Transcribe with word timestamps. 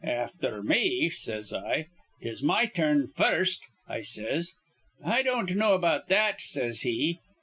'Afther 0.03 0.63
me,' 0.63 1.11
says 1.11 1.53
I. 1.53 1.85
''Tis 2.23 2.41
my 2.41 2.65
turn 2.65 3.05
first,' 3.05 3.67
I 3.87 4.01
says. 4.01 4.55
'I 5.05 5.21
don't 5.21 5.55
know 5.55 5.73
about 5.75 6.07
that,' 6.09 6.41
says 6.41 6.81
he. 6.81 7.19